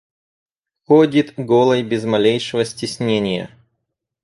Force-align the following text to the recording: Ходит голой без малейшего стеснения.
Ходит 0.87 1.35
голой 1.37 1.83
без 1.83 2.05
малейшего 2.05 2.65
стеснения. 2.65 3.51